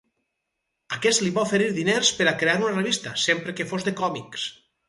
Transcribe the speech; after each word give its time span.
Aquest 0.97 1.23
li 1.25 1.33
va 1.35 1.43
oferir 1.49 1.69
diners 1.77 2.11
per 2.21 2.29
a 2.31 2.35
crear 2.41 2.57
una 2.65 2.73
revista, 2.73 3.15
sempre 3.29 3.57
que 3.61 3.71
fos 3.75 3.91
de 3.91 3.99
còmics. 4.05 4.53